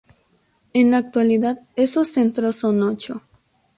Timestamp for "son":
2.55-2.81